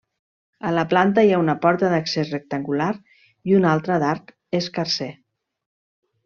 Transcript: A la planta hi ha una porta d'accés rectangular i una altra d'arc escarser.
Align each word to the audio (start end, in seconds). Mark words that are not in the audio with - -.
A 0.67 0.69
la 0.75 0.83
planta 0.93 1.25
hi 1.27 1.33
ha 1.35 1.41
una 1.41 1.55
porta 1.65 1.91
d'accés 1.91 2.31
rectangular 2.35 2.87
i 3.51 3.55
una 3.61 3.71
altra 3.75 3.99
d'arc 4.05 4.33
escarser. 4.63 5.13